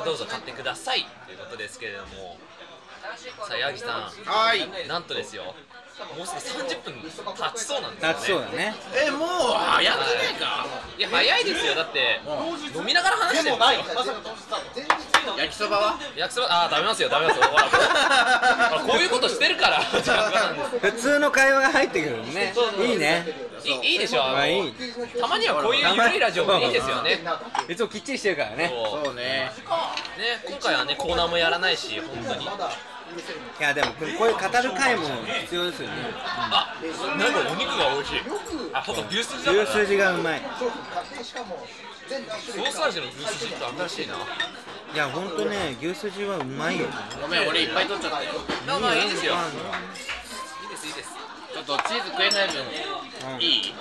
[0.04, 2.38] どうぞ買ってくださいということですけれども、
[3.48, 4.88] さあ、八木さん、はーい。
[4.88, 5.56] なんとですよ、
[6.18, 7.10] もうすぐ30分経
[7.56, 8.42] ちそうなんですよね。
[8.42, 8.76] そうだね。
[9.06, 10.66] えもう早くねえか？
[10.98, 11.02] い。
[11.02, 12.20] や、早いですよ、だって、
[12.76, 13.74] 飲みながら話してるんです
[14.08, 15.38] よ。
[15.38, 16.00] 焼きそばは？
[16.18, 17.44] 焼きそば、あー、食べますよ、食べますよ。
[17.46, 18.82] ほらほら。
[18.90, 19.80] こういうことしてるから、
[20.82, 22.54] 普通の会話が入ってくるね。
[22.80, 23.54] いいね。
[23.64, 24.74] いいいいでしょ、あのまあいい。
[25.22, 27.24] たまにはこういう緩いラジオもいいですよね。
[27.70, 28.68] いつもきっちりしてるからね。
[28.70, 29.06] そう。
[29.06, 29.52] そうね。
[30.18, 32.50] ね、今回はね、コーナーもやらないし、本当に。
[33.14, 35.08] いやでもこういう語る回も
[35.46, 35.96] 必要ですよね。
[36.26, 36.76] あ、
[37.18, 38.22] なんかお肉が美味しい。
[38.74, 39.64] あ、ほんと牛すじだから。
[39.64, 40.42] 牛すじがうまい。
[40.42, 44.16] ソーサージの牛すじって新しいな。
[44.16, 44.18] い
[44.98, 46.88] やほんとね牛すじはうまいよ。
[47.22, 48.32] ごめん俺いっぱい取っちゃったよ。
[48.68, 49.34] まあまあいいですよ。
[49.34, 49.44] いうん。
[50.68, 51.10] いですいいです。
[51.54, 52.66] ちょっとチーズ食えない分
[53.40, 53.74] いい？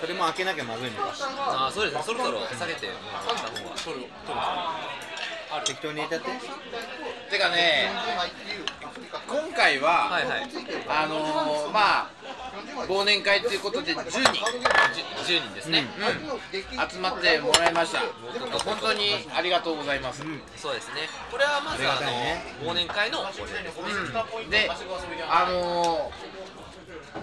[0.00, 2.02] それも開けなきゃまずいあ、そうですね。
[2.04, 2.86] そろそろ下げて。
[2.86, 3.50] 方が。
[3.84, 4.06] 取る。
[5.64, 6.30] 適当に入れちゃって
[7.34, 7.90] てかね
[9.26, 10.48] 今回は、はいはい。
[10.88, 12.10] あのー、まあ
[12.86, 14.32] 忘年会ということで10人、
[15.26, 15.84] じゅ10人ですね。
[15.98, 18.00] うん、集まってもらいました。
[18.64, 20.22] 本当にありがとうございます、
[20.56, 21.08] そうですね。
[21.30, 23.46] これはまずああの忘年会のですね。
[24.50, 24.70] で
[25.28, 26.12] あの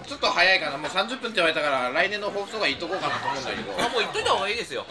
[0.02, 0.78] ー、ちょっと早いかな。
[0.78, 4.84] もう30分って言われたから来年の抱負とか言っとこうかなと思うんだけど、あ、もう言っといた方がいいですよ。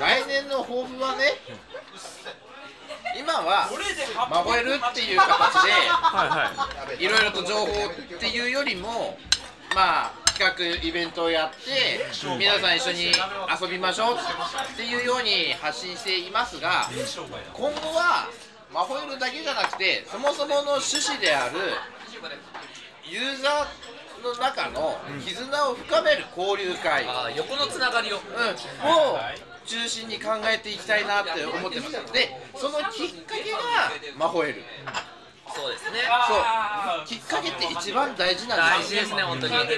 [0.00, 1.40] 来年の抱負はね
[3.18, 3.68] 今は
[4.30, 7.04] マホエルっていう形ではいはい。
[7.04, 9.16] ろいろと情報っていうよりも
[9.74, 12.04] まあ企画イベントをやって
[12.38, 13.12] 皆さん一緒に
[13.60, 16.90] 遊びましょうっていうように発信していますが
[17.52, 18.28] 今後は
[18.72, 21.58] マホエルだけじゃなくてそもそもの趣旨である
[23.06, 27.04] ユーザーの中の絆を深める交流会、
[27.36, 28.16] 横のつながりを。
[28.16, 29.18] うん、を
[29.66, 32.12] 中心に考えていきたいなって思ってます。
[32.12, 33.58] でそのきっかけが
[34.18, 34.62] マホエル。
[35.54, 36.02] そうですね。
[36.26, 37.06] そう。
[37.06, 39.54] きっかけって一番大事なんですよ大事ですね本当に。
[39.54, 39.70] 今日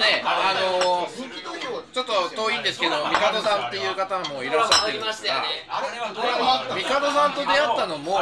[0.00, 1.50] ねあのー
[1.92, 8.18] ちょっと遠いんですけど帝さんっていう方もいらっしゃってるんですが帝さんと出会ったのも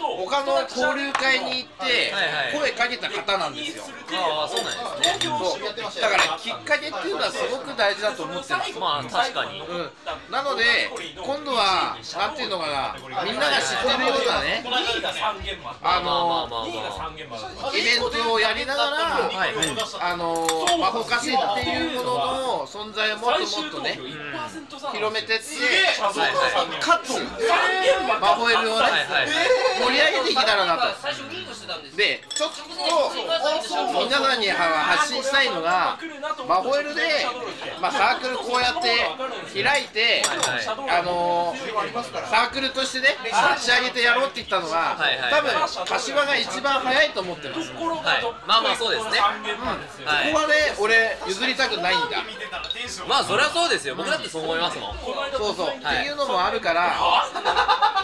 [0.00, 2.12] 他の交流会に行って
[2.52, 3.84] 声かけた方なんですよ。
[4.12, 5.28] ああそうなんですね。
[5.28, 6.02] そう。
[6.02, 8.78] だからきっかけっていうのはすごく大事だと思ってます。
[8.78, 9.60] まあ確かに。
[9.60, 9.90] うん、
[10.30, 10.64] なので、
[11.16, 14.64] 今度は、なんていうのかな、みんなが知ってるようなね、
[15.82, 16.66] あの
[17.76, 18.96] イベントをやりながら、
[19.28, 19.52] はい。
[20.00, 20.46] あの
[20.78, 23.98] 魔法カシっていうものの存在をもっともっとね、
[24.92, 25.44] 広めてって、
[26.00, 26.32] はい。
[26.32, 27.20] はいかつ、
[28.20, 28.70] 魔法エル。
[28.70, 28.86] をね、
[29.80, 31.96] 盛り上げていけたらなと。
[31.96, 35.98] で、ちょっと皆さんに発信したいのが、
[36.48, 37.02] 魔法エルで、
[37.80, 41.54] まあ、サークルこうやって開いて、はいあの
[42.30, 44.96] サークルとしてね、立ち上げてやろうって言ったのが、
[45.30, 45.49] 多分
[45.86, 47.72] 柏が一番早いと思ってます。
[47.72, 48.24] こはい。
[48.46, 49.18] まあまあそうですね。
[50.04, 50.32] はい。
[50.32, 52.22] こはね、俺、譲りたくないんだ。
[53.08, 53.94] まあそれはそうですよ。
[53.94, 54.96] 僕だってそう思いますもん。
[55.32, 55.98] そうそう、はい。
[55.98, 56.94] っていうのもあるから、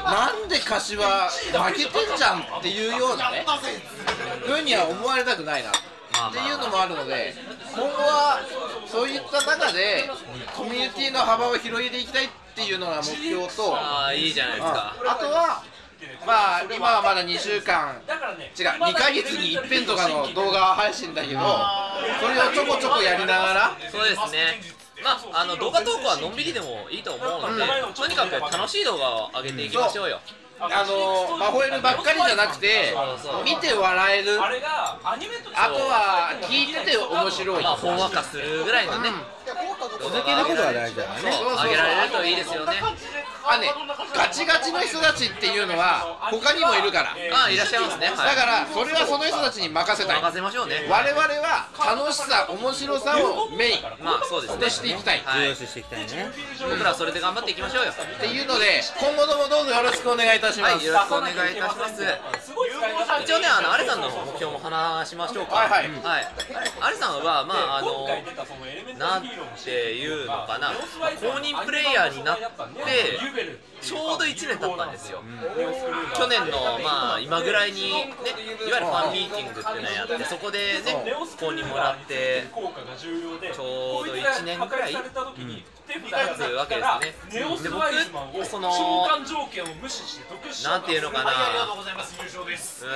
[0.05, 3.45] なんで柏負けてんじゃんっていうようなね、
[4.45, 5.71] ふうには思われたくないな。
[6.13, 7.35] まあっていうのもあるので、
[7.75, 8.41] 今後は
[8.87, 10.09] そういった中で、
[10.57, 14.97] コミュニティの幅を広げていきたいっていうのが目標と、ああいいじゃないですか。
[15.07, 15.63] あとは、
[16.27, 18.03] まあ、今はまだ2週間、
[18.59, 21.41] 違う、2ヶ月に一遍とかの動画配信だけど、
[22.21, 24.61] それをちょこちょこやりながら、そうですね。
[25.05, 27.62] まあ、あの動画投稿はのんびりでもいいと思うので、
[27.95, 30.21] とにかく楽しい動画を上げていきましょうよ。
[30.59, 32.95] あのマホエルばっかりじゃなくて
[33.45, 34.43] 見て笑える。
[34.43, 37.62] あれがアニメとあとは聞いてて面白い。
[37.62, 39.11] まあ、ほんわかするぐらいのね、
[40.01, 41.33] 続けることが大事だからね。
[41.33, 41.53] そう。
[41.65, 42.73] 上げられるといいですよね。
[43.49, 43.71] あね
[44.15, 47.11] ガチガチの人たちっていうのは他にもいるから。
[47.33, 48.09] ああ、いらっしゃいますね。
[48.09, 50.23] はい、だからそれはその人たちに任せたい。
[50.23, 50.87] 任せましょうね。
[50.89, 53.83] 我々は楽しさ面白さをメイン。
[54.03, 54.63] まあ、そうですね。
[54.65, 55.21] としていきたい。
[55.25, 55.43] はい。
[55.43, 56.31] 重要視していきたいね。
[56.59, 57.93] 僕らはそれで頑張っていきましょうよ。
[57.93, 60.77] っていうので今後ともどうぞよろしくお願いいたします。
[60.77, 62.03] はい、よろしくお願いいたします。
[63.23, 65.57] 一応ね、あの、アレさんの目標も話しましょうか。
[65.57, 65.91] はいはい。
[66.03, 66.27] はい。
[66.81, 68.07] アレさんは、まあ、あの、
[68.99, 72.45] なんていうのかな、公認プレイヤーになって、
[73.81, 75.22] ちょうど1年経ったんですよ。
[76.16, 78.14] 去年の、まあ、今ぐらいに、ね、
[78.66, 85.01] いわゆるファンミーティングっていうのをやって、そこでね、公認もらって、ちょうど1年ぐらい経
[86.35, 87.40] つわけですね。
[87.40, 87.44] で、
[88.33, 91.31] 僕、その、召喚条件を無視して得しなんていうのかな、
[92.83, 92.90] うー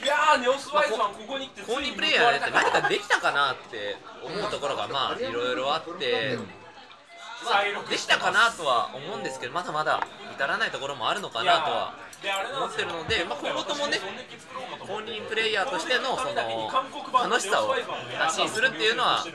[0.00, 6.63] ん、いやーネオスワイズマンここに来て公認プレイヤーで何かできたかなって思うところがまあいろいろあって、まあ、
[7.90, 11.94] できたかなとは思うんですけどまだまだ至らないところもあるのかなとは
[12.56, 13.98] 思ってるので、まあ、今後ともね
[14.80, 16.70] 公認プレイヤーとしてのその
[17.28, 17.74] 楽しさを
[18.18, 19.26] 発信するっていうのはう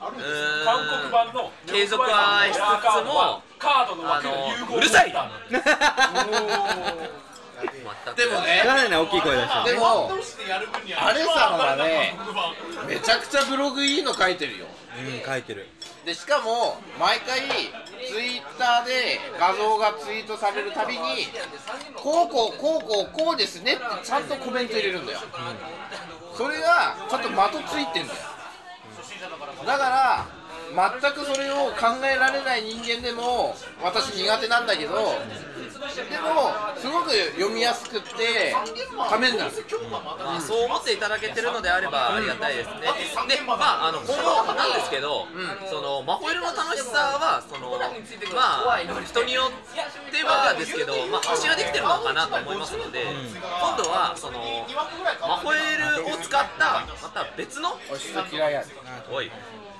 [0.00, 2.60] 韓国ーん版の継続はしつつ
[3.04, 5.12] もあ枠のうるさい
[8.16, 10.10] でもねなんでね大きい声出してるでも
[10.98, 12.16] アレさんはね
[12.88, 14.66] めちゃくちゃブログいいの書いてるよ
[14.98, 15.66] うん書いてる。
[16.04, 17.40] でしかも毎回
[18.06, 21.00] ツイッターで画像がツイートされるたびに
[21.94, 25.20] こうこうこうこうこうですねってちゃんとコメント入れるんだよ、
[26.36, 27.36] それがちょっと的
[27.68, 28.18] ついてんだよ。
[29.64, 30.26] だから
[31.00, 35.14] 全くそれを考えられない人間でも私苦手なんだけどでも
[35.88, 38.54] すごく読みやすくって
[39.10, 39.50] ためになる
[39.90, 42.86] まあ、そう思っていただけてるのであればありがたいですね。
[43.28, 45.26] で、まあ、あの今後なんですけど、
[45.68, 47.70] そのマホエルの楽しさはその
[48.34, 54.66] まあ人によってはですけど、まあ発信はできてるのかなと思いますので、今度はその
[55.20, 58.70] マホエルを使ったまた別のおしそ嫌いやで
[59.10, 59.30] おい。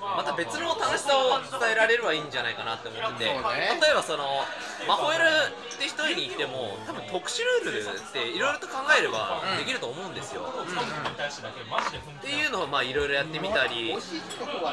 [0.02, 3.38] また別の楽しさを伝えられればいいんじゃないかなって思ってて、ね。
[3.80, 4.42] 例えばその
[4.86, 13.94] マホエルって一人に言っても多分特殊ルールっていろいろと考えればできると思うんですよ、っていうのをまあいろいろやってみたり。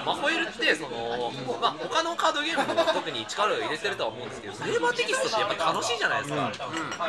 [0.06, 6.52] マホエルってその、まあ、他のカードゲームも特に力を入れてるとは思うんですけどフレーバーテキストってやっぱ楽しいじゃないですか、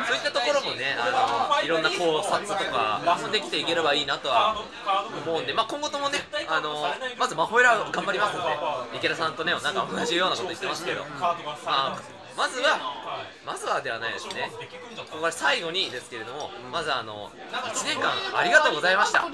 [0.06, 4.64] そういったところもねあのいろんな考察とかもできていければいいなとは
[5.24, 6.18] 思うんで、まあ、今後ともね
[6.48, 6.86] あの
[7.18, 8.50] まずマホエルは頑張りますので
[8.96, 11.36] 池田さんとねなんか同じようなこと言ってますけど、ま
[11.68, 12.00] あ、
[12.36, 12.78] まずは
[13.44, 14.50] まずはではないですね。
[14.96, 19.32] ここから最後にですけれどもまずあの1年間ありがとうございました、はい。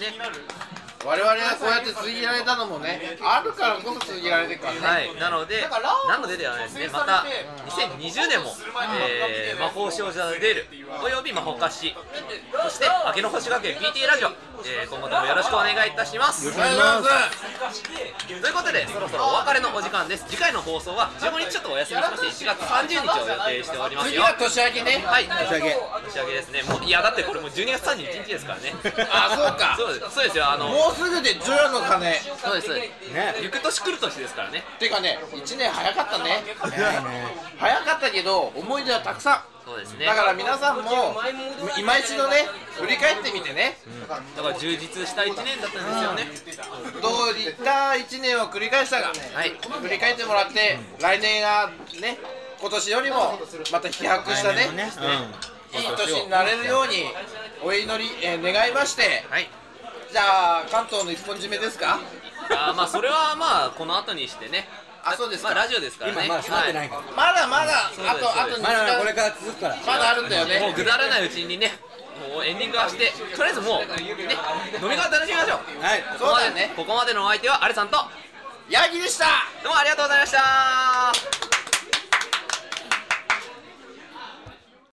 [0.00, 0.14] ね
[1.04, 5.62] 我々がこうやって続けられたのもねあるからこそ続けられてるからね、はい、なので、
[6.08, 7.24] なのでではないですね、また
[7.70, 8.50] 2020年も、
[8.98, 10.66] えー魔法少女デール
[11.02, 11.94] および魔法菓子、
[12.64, 14.28] そして明けの星学園 PTA ラジオ、
[14.66, 16.48] えー今後ともよろしくお願いいたします。
[16.48, 17.08] お願いします
[17.68, 20.24] ということで、そろそろお別れのお時間です。
[20.28, 24.24] 次回の放送は15日ちょっとお休みしまして、1月30日を予定しておりますよ。
[24.38, 25.76] 年明けねはい、年明け
[26.08, 26.62] 年明けですね。
[26.62, 28.72] もういやだってこれもう12月31日ですからね。
[29.12, 30.14] あそうかそうです。
[30.14, 30.48] そうですよ。
[30.48, 32.72] あのもうすぐで除夜の鐘そうです。
[32.72, 32.90] ね
[33.42, 34.64] 行く年来る年ですからね。
[34.78, 36.44] てかね1年早かったね
[37.58, 40.06] 早かったけど思い出はたくさそうですね。
[40.06, 41.20] んだから皆さんも
[41.78, 42.46] 今一度ね
[42.80, 43.76] 振り返ってみてね
[44.34, 45.80] だから充実した1年だった
[46.16, 46.62] んですよね。
[47.02, 49.50] どういった1年を繰り返したかはい。
[49.82, 52.18] 振り返ってもらって来年がね
[52.60, 53.38] 今年よりも
[53.70, 54.90] また飛躍したねね
[55.74, 57.04] いい年になれるように
[57.62, 59.50] お祈り、えー願いましてはい。
[60.10, 62.00] じゃあ関東の一本締めですか？
[62.50, 64.66] あーまあそれはまあこの後にしてね。
[65.08, 65.50] あそうですか。
[65.50, 66.26] まあラジオですからね。
[66.26, 67.16] 今まだ閉まってないはから。
[67.16, 68.60] まだまだあとあと2そうです。
[68.62, 69.76] まだまだこれから続くから。
[69.76, 70.60] まだあるんだよい。
[70.60, 71.72] もうねぐだらないうちにね、
[72.32, 74.04] もうエンディングはして、とりあえずもうね
[74.82, 75.82] 飲み会楽しみましょう。
[75.82, 76.04] はい。
[76.18, 77.96] そうだよねここまでのお相手はアレさんと
[78.68, 79.26] ヤギでした。
[79.62, 81.67] どうもありがとうございました。